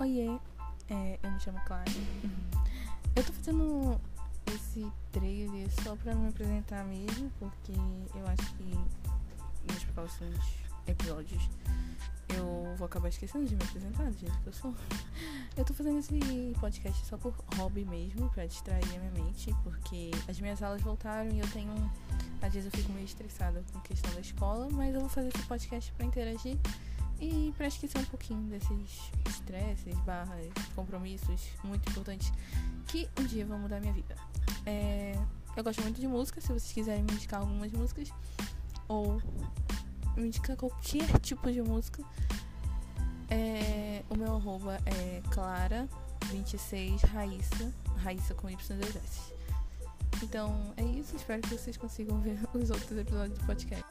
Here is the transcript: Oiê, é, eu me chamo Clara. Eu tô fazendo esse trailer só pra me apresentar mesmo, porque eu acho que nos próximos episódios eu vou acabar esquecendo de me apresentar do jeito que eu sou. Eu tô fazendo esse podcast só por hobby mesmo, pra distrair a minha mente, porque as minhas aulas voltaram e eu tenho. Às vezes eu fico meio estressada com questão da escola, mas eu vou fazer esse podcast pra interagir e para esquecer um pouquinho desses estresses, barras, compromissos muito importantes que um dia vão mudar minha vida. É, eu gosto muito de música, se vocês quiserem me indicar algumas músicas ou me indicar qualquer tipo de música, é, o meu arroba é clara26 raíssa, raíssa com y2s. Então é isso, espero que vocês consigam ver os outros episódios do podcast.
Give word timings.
Oiê, 0.00 0.30
é, 0.88 1.18
eu 1.22 1.30
me 1.30 1.38
chamo 1.38 1.60
Clara. 1.66 1.84
Eu 3.14 3.22
tô 3.22 3.34
fazendo 3.34 4.00
esse 4.46 4.90
trailer 5.12 5.70
só 5.84 5.94
pra 5.94 6.14
me 6.14 6.30
apresentar 6.30 6.82
mesmo, 6.86 7.30
porque 7.38 7.72
eu 8.14 8.26
acho 8.26 8.54
que 8.54 8.64
nos 9.70 9.84
próximos 9.92 10.38
episódios 10.86 11.50
eu 12.34 12.74
vou 12.78 12.86
acabar 12.86 13.10
esquecendo 13.10 13.44
de 13.44 13.54
me 13.54 13.62
apresentar 13.62 14.10
do 14.10 14.18
jeito 14.18 14.38
que 14.40 14.46
eu 14.46 14.52
sou. 14.54 14.74
Eu 15.54 15.66
tô 15.66 15.74
fazendo 15.74 15.98
esse 15.98 16.18
podcast 16.58 17.04
só 17.04 17.18
por 17.18 17.34
hobby 17.56 17.84
mesmo, 17.84 18.30
pra 18.30 18.46
distrair 18.46 18.82
a 18.82 18.98
minha 18.98 19.10
mente, 19.10 19.54
porque 19.62 20.12
as 20.26 20.40
minhas 20.40 20.62
aulas 20.62 20.80
voltaram 20.80 21.30
e 21.30 21.40
eu 21.40 21.48
tenho. 21.48 21.74
Às 22.40 22.54
vezes 22.54 22.72
eu 22.72 22.80
fico 22.80 22.90
meio 22.94 23.04
estressada 23.04 23.62
com 23.70 23.80
questão 23.80 24.14
da 24.14 24.20
escola, 24.20 24.66
mas 24.72 24.94
eu 24.94 25.00
vou 25.00 25.10
fazer 25.10 25.28
esse 25.28 25.46
podcast 25.46 25.92
pra 25.92 26.06
interagir 26.06 26.56
e 27.20 27.52
para 27.56 27.66
esquecer 27.66 27.98
um 27.98 28.04
pouquinho 28.06 28.42
desses 28.48 29.12
estresses, 29.28 29.94
barras, 30.00 30.46
compromissos 30.74 31.48
muito 31.62 31.88
importantes 31.90 32.32
que 32.86 33.08
um 33.18 33.24
dia 33.24 33.44
vão 33.44 33.58
mudar 33.58 33.78
minha 33.80 33.92
vida. 33.92 34.16
É, 34.64 35.18
eu 35.56 35.62
gosto 35.62 35.82
muito 35.82 36.00
de 36.00 36.08
música, 36.08 36.40
se 36.40 36.48
vocês 36.48 36.72
quiserem 36.72 37.02
me 37.02 37.12
indicar 37.12 37.40
algumas 37.40 37.70
músicas 37.72 38.10
ou 38.88 39.20
me 40.16 40.28
indicar 40.28 40.56
qualquer 40.56 41.06
tipo 41.20 41.52
de 41.52 41.60
música, 41.60 42.02
é, 43.28 44.02
o 44.08 44.16
meu 44.16 44.36
arroba 44.36 44.78
é 44.86 45.22
clara26 45.30 47.06
raíssa, 47.06 47.72
raíssa 47.98 48.34
com 48.34 48.48
y2s. 48.48 49.32
Então 50.22 50.72
é 50.76 50.82
isso, 50.84 51.14
espero 51.16 51.42
que 51.42 51.50
vocês 51.50 51.76
consigam 51.76 52.18
ver 52.20 52.38
os 52.54 52.70
outros 52.70 52.98
episódios 52.98 53.38
do 53.38 53.46
podcast. 53.46 53.84